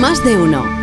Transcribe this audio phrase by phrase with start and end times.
[0.00, 0.81] Más de uno.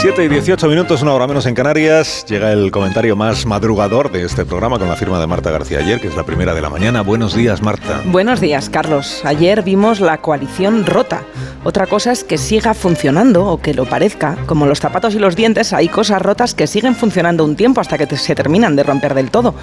[0.00, 2.24] 7 y 18 minutos, una hora menos en Canarias.
[2.26, 6.00] Llega el comentario más madrugador de este programa con la firma de Marta García ayer,
[6.00, 7.02] que es la primera de la mañana.
[7.02, 8.00] Buenos días, Marta.
[8.06, 9.20] Buenos días, Carlos.
[9.26, 11.22] Ayer vimos la coalición rota.
[11.64, 14.38] Otra cosa es que siga funcionando o que lo parezca.
[14.46, 17.98] Como los zapatos y los dientes, hay cosas rotas que siguen funcionando un tiempo hasta
[17.98, 19.54] que se terminan de romper del todo.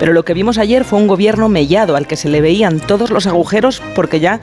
[0.00, 3.10] Pero lo que vimos ayer fue un gobierno mellado al que se le veían todos
[3.10, 4.40] los agujeros porque ya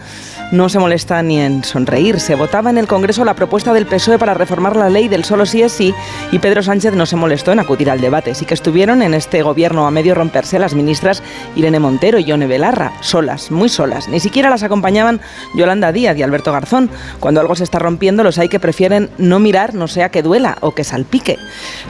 [0.54, 2.22] no se molesta ni en sonreír.
[2.22, 5.41] Se votaba en el Congreso la propuesta del PSOE para reformar la ley del solo
[5.46, 5.94] sí es sí
[6.32, 8.36] y Pedro Sánchez no se molestó en acudir al debate.
[8.36, 11.24] Sí que estuvieron en este gobierno a medio romperse las ministras
[11.56, 14.08] Irene Montero y Yone Belarra, solas, muy solas.
[14.08, 15.22] Ni siquiera las acompañaban
[15.56, 16.90] Yolanda Díaz y Alberto Garzón.
[17.20, 20.58] Cuando algo se está rompiendo, los hay que prefieren no mirar, no sea que duela
[20.62, 21.38] o que salpique.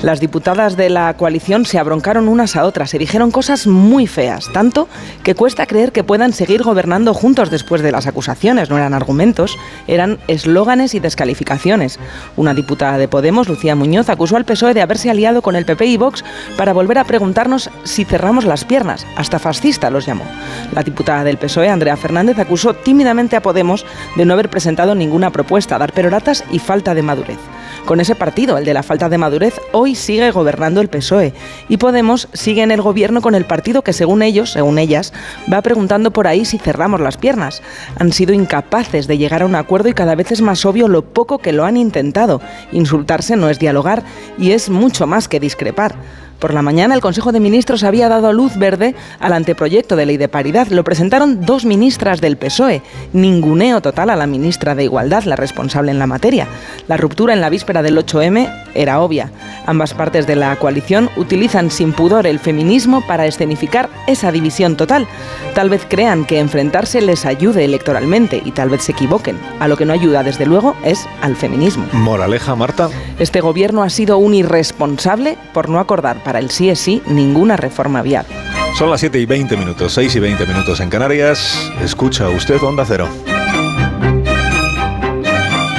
[0.02, 4.52] Las diputadas de la coalición se abroncaron unas a otras, se dijeron cosas muy feas,
[4.54, 4.88] tanto
[5.24, 8.70] que cuesta creer que puedan seguir gobernando juntos después de las acusaciones.
[8.70, 9.58] No eran argumentos,
[9.88, 11.99] eran eslóganes y descalificaciones.
[12.36, 13.08] Una diputada de
[13.47, 16.23] Lucía Muñoz, acusó al PSOE de haberse aliado con el PP y Vox
[16.57, 19.05] para volver a preguntarnos si cerramos las piernas.
[19.15, 20.25] Hasta fascista los llamó.
[20.73, 25.31] La diputada del PSOE, Andrea Fernández, acusó tímidamente a Podemos de no haber presentado ninguna
[25.31, 27.39] propuesta, dar peroratas y falta de madurez.
[27.85, 31.34] Con ese partido, el de la falta de madurez, hoy sigue gobernando el PSOE
[31.68, 35.13] y Podemos sigue en el gobierno con el partido que según ellos, según ellas,
[35.51, 37.62] va preguntando por ahí si cerramos las piernas.
[37.98, 41.04] Han sido incapaces de llegar a un acuerdo y cada vez es más obvio lo
[41.04, 42.40] poco que lo han intentado.
[42.71, 44.04] Insultarse no es dialogar
[44.37, 45.96] y es mucho más que discrepar.
[46.41, 50.17] Por la mañana el Consejo de Ministros había dado luz verde al anteproyecto de ley
[50.17, 50.67] de paridad.
[50.70, 52.81] Lo presentaron dos ministras del PSOE.
[53.13, 56.47] Ninguneo total a la ministra de Igualdad, la responsable en la materia.
[56.87, 59.32] La ruptura en la víspera del 8M era obvia.
[59.66, 65.08] Ambas partes de la coalición utilizan sin pudor el feminismo para escenificar esa división total.
[65.53, 69.38] Tal vez crean que enfrentarse les ayude electoralmente y tal vez se equivoquen.
[69.59, 71.86] A lo que no ayuda, desde luego, es al feminismo.
[71.94, 72.90] Moraleja, Marta.
[73.19, 77.58] Este gobierno ha sido un irresponsable por no acordar para el sí es sí ninguna
[77.58, 78.34] reforma viable.
[78.78, 81.72] Son las 7 y 20 minutos, 6 y 20 minutos en Canarias.
[81.84, 83.08] Escucha usted Onda Cero.